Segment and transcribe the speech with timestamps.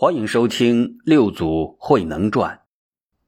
[0.00, 2.54] 欢迎收听《六祖慧能传》，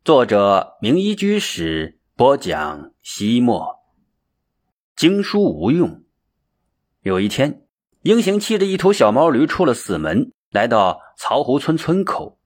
[0.04, 2.92] 作者名医居士播讲。
[3.02, 3.80] 西莫
[4.94, 6.04] 经书无用。
[7.02, 7.66] 有一天，
[8.02, 12.38] 英行骑着一头小毛驴出了寺门，来到曹湖村村口。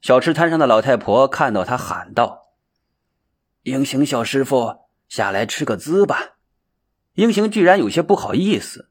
[0.00, 2.54] 小吃摊上的老太婆看到他，喊道
[3.64, 6.38] ：“英行小师傅，下来吃个滋吧。”
[7.16, 8.88] 英行居然有些不好意思：“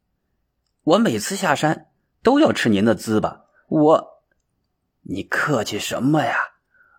[0.93, 1.87] 我每次下山
[2.21, 4.14] 都要吃您的滋吧，我……
[5.07, 6.35] 你客气什么呀？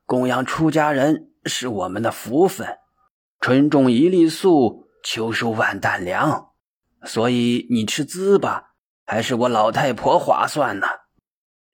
[0.04, 2.78] 供养出家人是我们的福分，
[3.40, 6.50] 春种一粒粟，秋收万担粮，
[7.02, 8.74] 所以你吃滋吧，
[9.04, 10.86] 还是我老太婆划算呢。”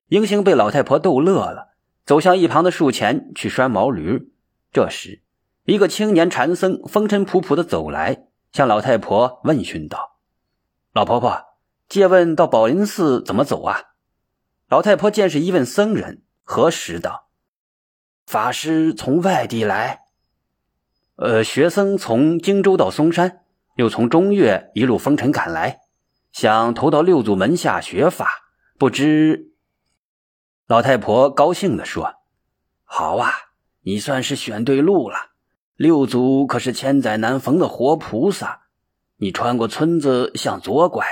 [0.09, 1.75] 英行被老太婆逗乐了，
[2.05, 4.33] 走向一旁的树前去拴毛驴。
[4.71, 5.21] 这时，
[5.65, 8.25] 一个青年禅僧风尘仆仆的走来。
[8.51, 10.19] 向老太婆问询道
[10.93, 11.43] ：“老婆婆，
[11.87, 13.81] 借问到宝林寺怎么走啊？”
[14.69, 17.29] 老太婆见是一问僧人，何时道
[18.27, 20.03] ：“法师从外地来。
[21.15, 23.41] 呃，学僧从荆州到嵩山，
[23.75, 25.79] 又从中岳一路风尘赶来，
[26.31, 28.29] 想投到六祖门下学法，
[28.77, 29.53] 不知……”
[30.67, 32.15] 老太婆高兴地说
[32.83, 33.31] ：“好啊，
[33.81, 35.31] 你算是选对路了。”
[35.75, 38.61] 六祖可是千载难逢的活菩萨，
[39.17, 41.05] 你穿过村子向左拐，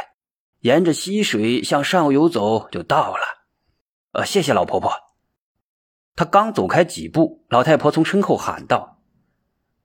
[0.59, 3.23] 沿着溪水向上游走就到了。
[4.11, 5.10] 呃，谢谢老婆婆。
[6.21, 8.99] 他刚走开几步，老太婆从身后喊道：“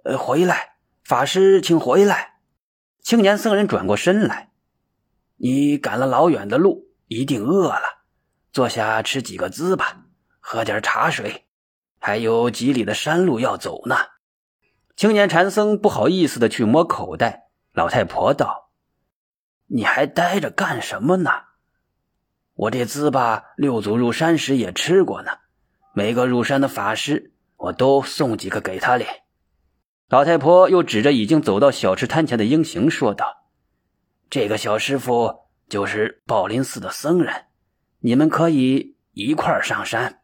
[0.05, 2.41] 呃，回来，法师，请回来。”
[3.01, 4.51] 青年僧人转过身来
[5.41, 8.05] ：“你赶了老远的路，一定饿了，
[8.53, 10.03] 坐下吃几个滋吧，
[10.39, 11.47] 喝点茶水，
[11.99, 13.97] 还有几里的山路要走呢。”
[14.95, 18.73] 青年禅僧不好意思的去摸口袋，老太婆道
[19.69, 21.31] ：“你还待着干什么呢？
[22.53, 25.31] 我这糍粑六祖入山时也吃过呢，
[25.97, 29.07] 每个入山的法师，我都送几个给他哩。”
[30.11, 33.47] 老太婆又指着已经走到小吃摊前的英行说道
[34.29, 37.47] ：“这个小师傅就是宝林寺的僧人，
[38.01, 40.21] 你们可以一块上山。”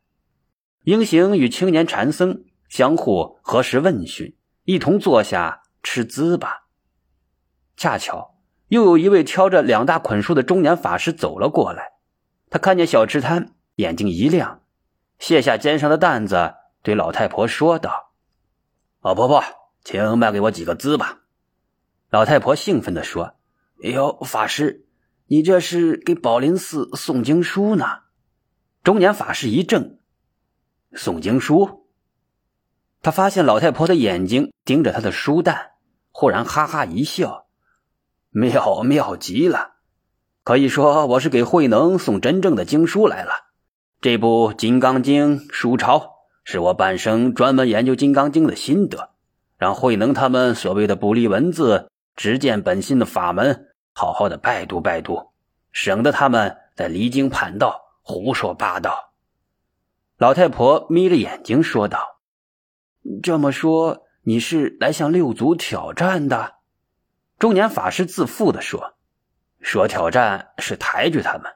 [0.84, 4.37] 英行与青年禅僧相互核实问讯。
[4.65, 6.49] 一同坐下吃滋粑。
[7.78, 8.34] 恰巧
[8.69, 11.93] 又有一位挑着两大捆书的中年法师走了过来。
[12.50, 14.62] 他看见小吃摊，眼睛一亮，
[15.22, 18.10] 卸下肩上的担子，对老太婆说道
[19.00, 19.41] ：“老婆婆，
[19.84, 21.21] 请卖给我几个字吧。”
[22.10, 23.37] 老太婆兴奋地说
[23.84, 24.84] ：“哎呦，法师，
[25.28, 28.00] 你这是给宝林寺诵经书呢？”
[28.82, 30.00] 中年法师一怔
[30.93, 31.87] ：“诵经书？”
[33.00, 35.77] 他发现老太婆的眼睛盯着他的书袋，
[36.11, 37.47] 忽然哈哈一笑
[38.31, 39.75] ：“妙妙极了！
[40.43, 43.52] 可以说我是给慧能送真正的经书来了。
[44.03, 49.11] 这部《金刚经》书抄是我半生专门研究《金刚经》的心得，
[49.57, 55.31] 让慧能他们所谓的不立文字、直见本心的法门，好好的拜读拜读，
[55.71, 59.12] 省得他们在离经叛道、胡说八道。”
[60.19, 62.19] 老太婆眯着眼睛说道。
[63.23, 66.55] 这么说，你是来向六祖挑战的？
[67.39, 68.95] 中年法师自负的说
[69.62, 71.53] ：“说挑战是抬举他们，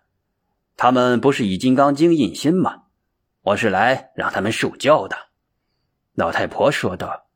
[0.77, 2.83] 他们不是以《金刚经》印心吗？
[3.43, 5.17] 我是来让他们受教的。”
[6.15, 7.27] 老太婆说道：“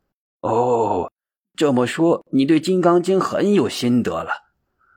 [0.40, 1.10] 哦，
[1.56, 4.30] 这么说，你对《金刚经》很有心得了。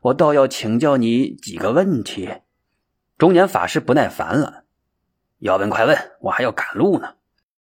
[0.01, 2.29] 我倒要请教你几个问题。”
[3.17, 4.65] 中年法师不耐烦了
[5.39, 7.15] ：“要问快问，我还要赶路呢。”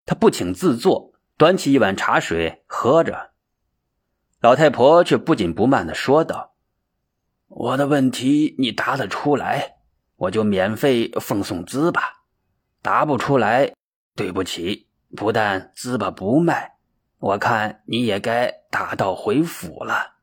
[0.06, 1.14] 他不请自坐。
[1.38, 3.32] 端起一碗茶水喝着，
[4.40, 6.54] 老太婆却不紧不慢的说道
[7.50, 9.76] ：“我的问题你答得出来，
[10.16, 12.02] 我就免费奉送资吧；
[12.82, 13.74] 答不出来，
[14.16, 16.78] 对不起，不但资吧不卖，
[17.20, 20.16] 我看你也该打道回府了。”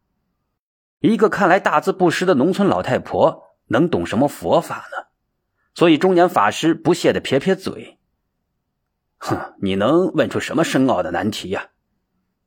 [1.00, 5.08] 一个看来大字不识的农村老太婆，能懂什么佛法呢？
[5.74, 7.98] 所以中年法师不屑的撇撇嘴。
[9.18, 11.70] 哼，你能问出什么深奥的难题呀？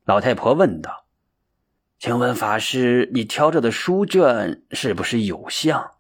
[0.06, 1.06] 老太婆问道。
[1.98, 5.95] 请问法师，你挑着的书卷是不是有相？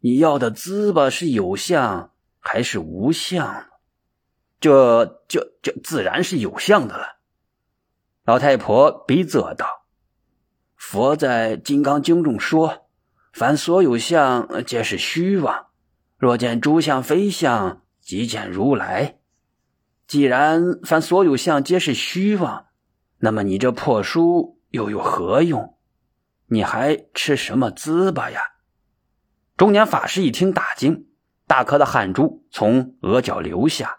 [0.00, 3.66] 你要的糍粑是有相还是无相？
[4.58, 7.20] 这、这、这自然是有相的了。
[8.24, 9.86] 老太婆逼责道
[10.76, 12.88] ：“佛在《金刚经》中说，
[13.32, 15.66] 凡所有相，皆是虚妄。
[16.16, 19.18] 若见诸相非相，即见如来。”
[20.06, 22.66] 既然凡所有相皆是虚妄，
[23.18, 25.76] 那么你这破书又有何用？
[26.46, 28.40] 你还吃什么糍粑呀？
[29.60, 31.08] 中年法师一听大惊，
[31.46, 33.98] 大颗的汗珠从额角流下。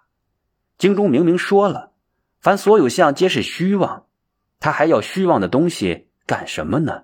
[0.80, 1.94] 经中明明说了，
[2.40, 4.08] 凡所有相皆是虚妄，
[4.60, 7.04] 他还要虚妄的东西干什么呢？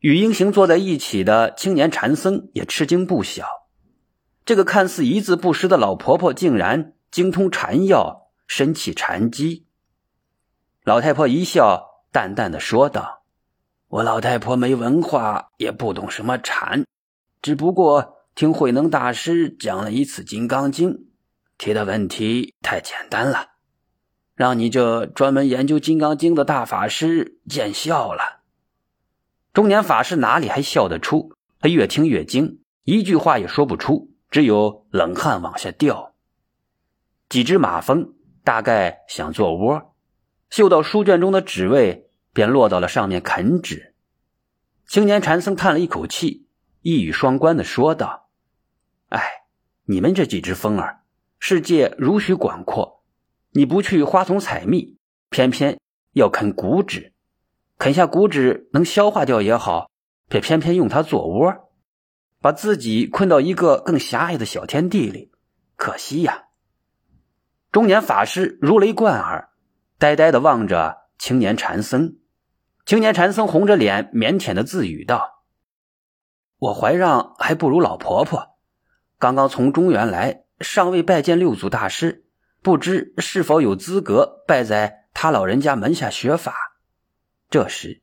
[0.00, 3.46] 与英行坐在一起的青年禅僧也吃惊不小。
[4.44, 9.68] 这个看似一字不识的老婆婆，竟然精通禅药，身气禅机。
[10.82, 13.22] 老太婆一笑，淡淡的说道
[13.86, 16.84] ：“我老太婆没文化，也不懂什么禅，
[17.40, 20.90] 只不过听慧能大师讲了一次《金刚经》。”
[21.58, 23.48] 提的问题太简单了，
[24.36, 28.42] 让你这专门研究《金刚经》的大法师见笑了。
[29.52, 31.32] 中年法师哪里还笑得出？
[31.58, 36.14] 他越听越惊，一句话也说不出，只有冷汗往下掉。
[37.28, 38.14] 几只马蜂
[38.44, 39.96] 大概想做窝，
[40.48, 43.94] 嗅到书卷中的纸味，便落到了上面啃纸。
[44.86, 46.46] 青年禅僧叹了一口气，
[46.80, 48.28] 一语双关的说道
[49.10, 49.20] ：“哎，
[49.84, 51.00] 你们这几只蜂儿。”
[51.40, 53.04] 世界如许广阔，
[53.52, 54.98] 你不去花丛采蜜，
[55.30, 55.78] 偏偏
[56.14, 57.12] 要啃谷纸，
[57.78, 59.88] 啃下谷纸能消化掉也好，
[60.28, 61.70] 却偏偏用它做窝，
[62.40, 65.30] 把自己困到一个更狭隘的小天地里，
[65.76, 66.46] 可惜呀！
[67.70, 69.50] 中年法师如雷贯耳，
[69.96, 72.16] 呆呆的望着青年禅僧。
[72.84, 75.37] 青年禅僧红着脸，腼腆的自语道
[76.58, 78.56] ：“我怀让还不如老婆婆，
[79.18, 82.24] 刚刚从中原来。”尚未拜见六祖大师，
[82.62, 86.52] 不知是否有资格拜在他老人家门下学法。
[87.48, 88.02] 这时，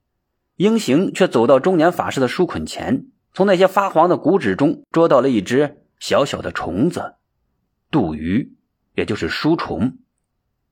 [0.55, 7.15] 英行却走到中年法师的书捆前，从那些发黄的骨纸中捉到了一只小小的虫子——
[7.91, 8.55] 杜鱼，
[8.93, 9.97] 也就是书虫。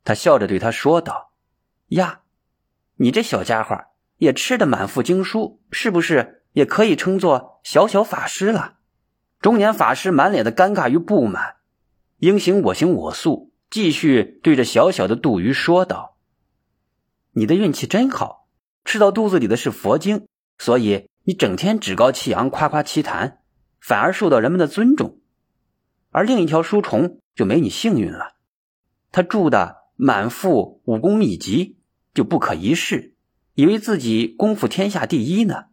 [0.06, 1.34] 他笑着对他说道
[1.90, 2.22] ：“呀，
[2.96, 3.78] 你这小家伙
[4.20, 8.80] 也吃得满腹经书，是不是也可以称作小小法师了？”
[9.42, 11.56] 中年法师满脸的尴尬与不满。
[12.20, 16.18] 应行我行我素，继续对着小小的杜鱼说道
[17.34, 18.48] ：“你的运气真好，
[18.86, 20.28] 吃到肚子里的是佛经，
[20.58, 23.40] 所以你整天趾高气扬、夸夸其谈，
[23.82, 25.20] 反而受到人们的尊重。
[26.12, 28.36] 而另一条书虫就没你幸运了，
[29.12, 31.80] 他住的满腹武功秘籍
[32.14, 33.16] 就不可一世，
[33.56, 35.66] 以为自己功夫天下第一呢。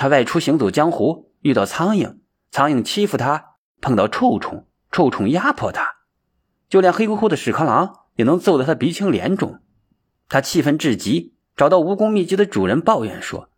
[0.00, 2.20] 他外出行走江湖，遇到苍蝇，
[2.50, 5.96] 苍蝇欺负他；碰到臭虫。”臭虫压迫他，
[6.70, 9.60] 就连黑乎乎的屎壳郎也能揍得他鼻青脸肿。
[10.26, 13.50] 他气愤至极，找到蜈蚣秘籍的主人抱怨说：“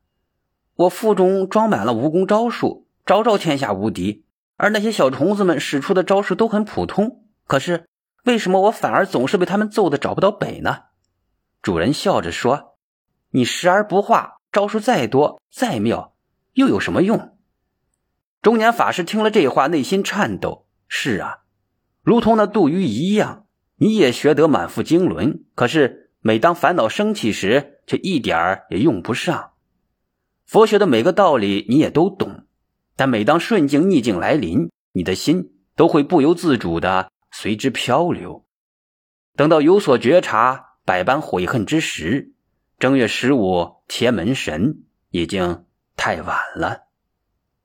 [0.74, 4.26] 我腹中装满了蜈蚣招数，招招天下无敌。
[4.56, 7.86] 而那些小虫子们使出的招数都很普通，可是
[8.24, 10.80] 为什么我反而总是被他们揍得找不到北呢？”
[11.62, 12.76] 主人笑着说
[13.30, 16.11] ：“你时而不化，招数再多再妙，
[16.54, 17.36] 又有什么用？”
[18.42, 20.66] 中年法师听了这话，内心颤抖。
[20.88, 21.38] 是啊，
[22.02, 23.46] 如同那杜鱼一样，
[23.76, 29.52] 你也学得满腹经纶，可是每当烦恼升起时，却一点儿也用不上。
[30.44, 32.46] 佛学的每个道理你也都懂，
[32.94, 38.44] 但每当顺境逆境来临，你的心都会不由自主的随之漂流。
[39.34, 42.34] 等到有所觉察、百般悔恨之时，
[42.78, 45.64] 正月十五贴门神已经
[46.02, 46.88] 太晚了。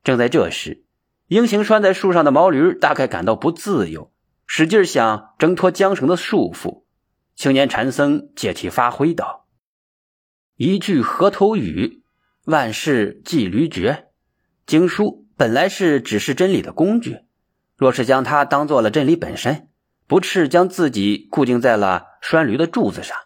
[0.04, 0.84] 正在这时。
[1.26, 4.12] 英雄拴在树上的毛驴大概感到不自由，
[4.46, 6.84] 使劲想挣脱缰绳的束缚。
[7.36, 9.48] 青年禅僧借题发挥道
[10.56, 12.04] ：“一句河头语，
[12.46, 14.10] 万事即驴绝。
[14.68, 17.22] 经书本来是指示真理的工具，
[17.76, 19.68] 若是将它当做了真理本身，
[20.06, 23.18] 不啻将自己固定在了拴驴的柱子上，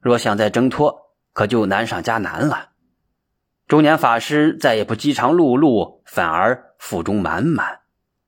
[0.00, 2.67] 若想再挣脱，可就难上加难了。”
[3.68, 7.80] 中年法师再也不饥肠辘辘，反而腹中满满。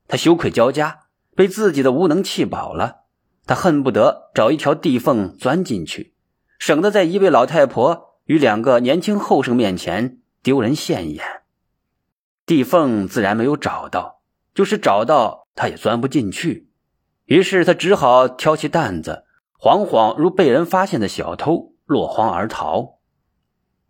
[0.07, 3.05] 他羞愧交加，被自己的无能气饱了。
[3.47, 6.15] 他恨不得找一条地缝钻进去，
[6.59, 11.25] 省得在一位老太婆与两个年轻后生面前丢人现眼。
[12.45, 14.21] 地缝自然没有找到，
[14.53, 16.69] 就是找到他也钻不进去。
[17.25, 19.25] 于是他只好挑起担子，
[19.59, 22.99] 惶惶如被人发现的小偷，落荒而逃。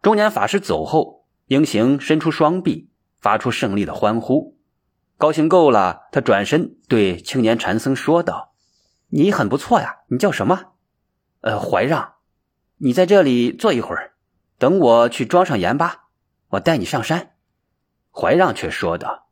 [0.00, 1.19] 中年法师走后。
[1.50, 4.57] 英行伸出双臂，发出胜利的欢呼，
[5.19, 6.02] 高兴够了。
[6.12, 8.54] 他转身对青年禅僧说道
[9.11, 10.75] ：“你很不错呀，你叫什么？
[11.40, 12.14] 呃，怀让。
[12.76, 14.12] 你在这里坐一会儿，
[14.59, 16.04] 等我去装上盐巴，
[16.50, 17.33] 我带你上山。”
[18.14, 19.26] 怀让却说道：“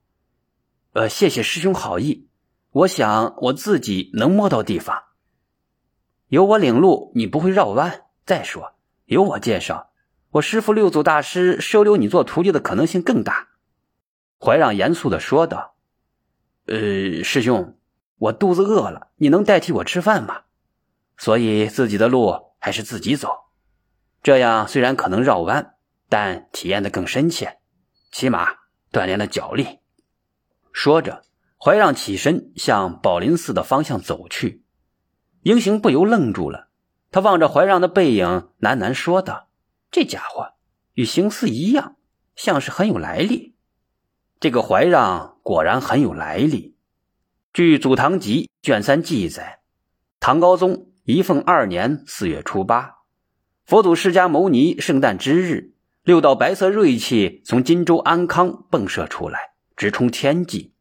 [0.95, 2.27] 呃，谢谢师兄好意，
[2.73, 5.05] 我想我自己能摸到地方。
[6.27, 8.07] 有我领路，你不会绕弯。
[8.27, 8.73] 再说，
[9.05, 9.85] 有我介绍。”
[10.33, 13.49] 我师父六祖大师收留你做徒弟的可能性更大，
[14.39, 15.75] 怀让严肃的说道
[16.69, 17.79] ：“呃，师兄，
[18.19, 20.43] 我肚子饿了，你能代替我吃饭吗？
[21.17, 23.31] 所以自己的路还是自己走，
[24.23, 25.77] 这样虽然可能绕弯，
[26.11, 27.59] 但体验的更深切，
[28.13, 28.51] 起码
[28.93, 29.79] 锻炼了脚力。
[30.73, 31.25] 说着，
[31.59, 34.63] 怀让起身向宝林寺的方向走去。
[35.41, 36.69] 英行不由愣住了，
[37.11, 39.48] 他望着怀让的背影，喃喃说道
[39.91, 40.55] ：“这家伙
[40.95, 41.97] 与邢思一样，
[42.37, 43.55] 像是很有来历。”
[44.41, 46.77] 这个怀让果然很有来历。
[47.53, 49.61] 据《祖堂集》卷三记载，
[50.21, 50.87] 唐高宗。
[51.05, 52.97] 仪凤二年四月初八，
[53.65, 60.75] 佛祖释迦牟尼圣诞之日，六道白色锐气从荆州安康迸射出来，直冲天际。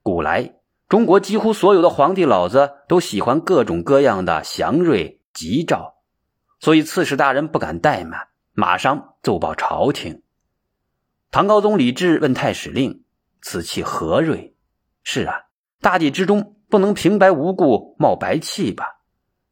[0.00, 0.54] 古来
[0.88, 5.96] 中国几乎所有的皇帝老子都喜欢各种各样的祥瑞吉兆，
[6.60, 10.22] 所以刺史大人不敢怠慢，马上奏报朝廷。
[11.30, 13.04] 唐高宗李治问太史令
[13.40, 14.54] ：“此气何瑞
[15.02, 15.34] ？”“是啊，
[15.80, 18.84] 大地之中不能平白无故冒白气吧？”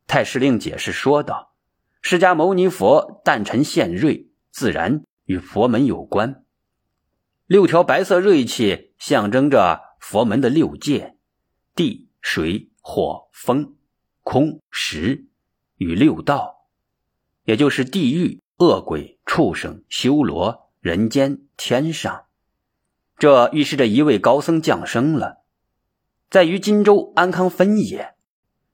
[0.07, 1.55] 太史令解释说道
[2.03, 6.45] ：“释迦牟尼佛诞辰现瑞，自然与佛门有关。
[7.47, 11.17] 六条白色锐气象征着佛门的六界：
[11.75, 13.77] 地、水、火、风、
[14.23, 15.27] 空、识
[15.77, 16.69] 与六道，
[17.45, 22.27] 也就是地狱、恶鬼、畜生、修罗、人间、天上。
[23.19, 25.43] 这预示着一位高僧降生了，
[26.31, 28.15] 在于荆州安康分野。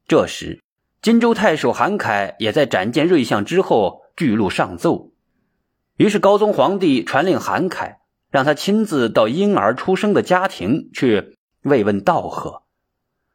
[0.06, 0.60] 这时。”
[1.02, 5.12] 荆州太守韩凯也在斩见瑞相之后，巨鹿上奏。
[5.98, 12.64] 于是高宗皇帝传令韩凯，让他亲自到婴儿出生的家庭去慰问道贺。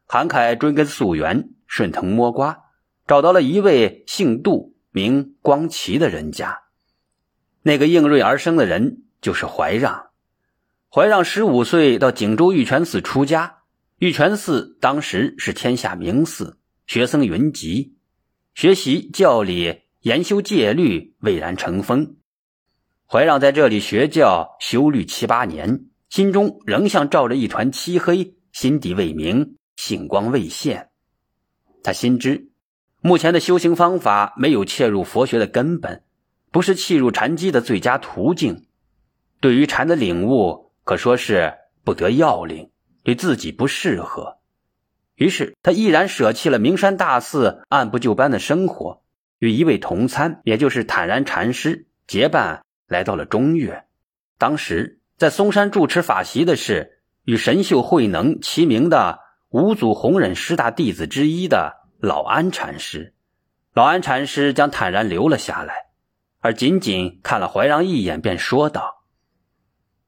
[0.05, 2.63] 韩凯追根溯源，顺藤摸瓜，
[3.07, 6.63] 找到了一位姓杜、名光齐的人家。
[7.63, 10.07] 那个应瑞而生的人就是怀让。
[10.89, 13.59] 怀让十五岁到景州玉泉寺出家，
[13.97, 16.57] 玉泉寺当时是天下名寺。
[16.87, 17.95] 学僧云集，
[18.53, 22.17] 学习教理，研修戒律，蔚然成风。
[23.07, 30.89] 怀让在这里学教修律七八年，心中仍像罩着一团漆黑，心底未明，性光未现。
[31.81, 32.50] 他心知，
[33.03, 36.03] 目前的修行方法没有切入佛学的根本，
[36.51, 38.67] 不是契入禅机的最佳途径。
[39.39, 41.51] 对于禅的领悟，可说是
[41.83, 42.69] 不得要领，
[43.03, 44.37] 对自己不适合。
[45.15, 49.01] 于是他毅然舍弃了名山大寺按部就班的生活，
[49.39, 53.85] 与一位同参，也就是坦然禅师结伴来到了中岳。
[54.37, 63.13] 当时在嵩山住持法席的是与神秀慧能齐名的五祖弘忍十大弟子之一的老安禅师。
[63.75, 65.91] 老安禅师将坦然留了下来，
[66.39, 69.03] 而仅仅看了怀让一眼，便说道：“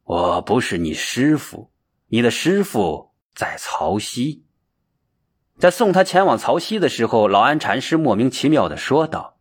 [0.03, 1.71] 我不是你师傅，
[2.07, 4.43] 你的师傅在曹溪。”
[5.59, 9.37] 在送他前往曹溪的时候，老安禅师莫名其妙的说道：“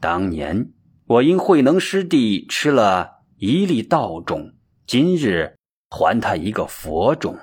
[0.00, 0.72] 当年
[1.06, 5.56] 我因慧能师弟吃了一粒道种，今日
[5.88, 7.38] 还他一个佛种。”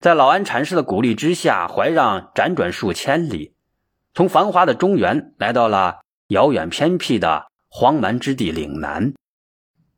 [0.00, 3.54] 在老安禅师的鼓励之下，怀让辗转数千里，
[4.14, 9.12] 从繁华的中原来到了遥远偏僻的荒蛮之地岭南。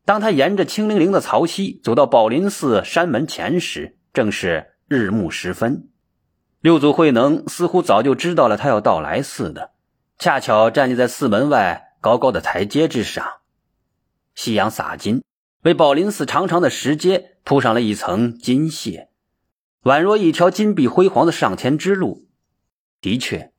[0.07, 5.91] 当他沿着清凌凌的曹溪走到宝林寺山门前时，正是日暮时分。
[6.63, 9.73] 六祖慧能似乎早就知道了他要到来似的，
[10.19, 13.25] 恰巧站立在寺门外高高的台阶之上。
[14.35, 15.23] 夕阳洒金，
[15.63, 19.10] 为宝林寺长长的石阶铺上了一层金屑，
[19.83, 22.29] 宛若一条金碧辉煌的上天之路。
[23.01, 23.53] 的确，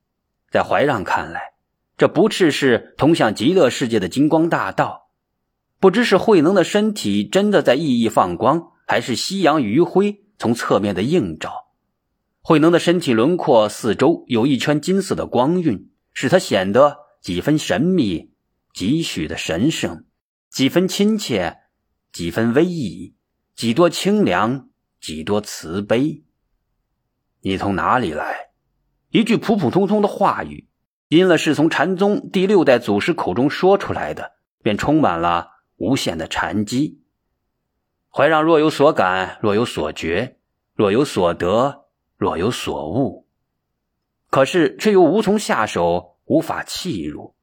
[0.52, 1.54] 在怀让看来，
[1.98, 5.10] 这不啻是通向极乐世界的金光大道。
[5.80, 11.72] 不知是慧能的身体真的在熠熠放光，还是夕阳余晖从侧面的映照。
[12.42, 18.32] 慧能的身体轮廓四周有一圈金色的光晕，使他显得几分神秘，
[18.74, 20.06] 几许的神圣，
[20.52, 21.58] 几分亲切，
[22.12, 23.16] 几分威仪，
[23.56, 24.70] 几多清凉，
[25.02, 26.24] 几多慈悲。
[27.42, 28.52] 你从哪里来？
[29.10, 30.70] 一句普普通通的话语，
[31.10, 34.32] 因了是从禅宗第六代祖师口中说出来的，
[34.64, 37.02] 便充满了无限的禅机。
[38.10, 40.38] 怀让若有所感，若有所觉，
[40.76, 41.80] 若有所得。
[42.18, 43.26] 若有所悟，
[44.30, 47.34] 可是却又无从下手，无法契入。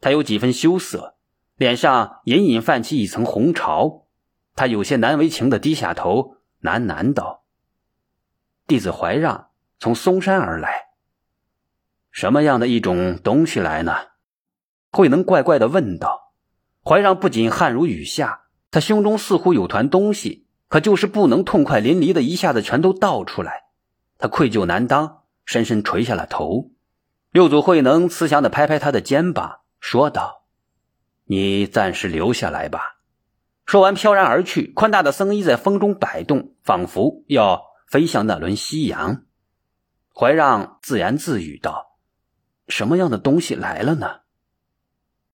[0.00, 1.16] 他有几分羞涩，
[1.56, 4.06] 脸上隐隐泛起一层红潮。
[4.54, 6.35] 他有些难为情的低下头，
[6.66, 7.44] 喃喃道
[8.66, 10.88] ：“弟子怀让从嵩山而来。
[12.10, 13.94] 什么样的一种东西来呢？”
[14.90, 16.32] 慧能怪怪的问道。
[16.82, 23.64] 怀让不仅汗如雨下，他胸中似乎有团东西，可就是不能痛快淋漓的一下子全都倒出来。
[24.18, 26.70] 他愧疚难当，深深垂下了头。
[27.30, 30.44] 六祖慧能慈祥的拍拍他的肩膀，说道
[31.26, 32.95] ：“你暂时留下来吧。”
[33.66, 34.72] 说完，飘然而去。
[34.74, 39.24] 宽大的僧衣在风中摆动，仿佛要飞向那轮夕阳。
[40.14, 41.98] 怀让自言自语道
[42.68, 44.20] ：“什么样的东西来了呢？”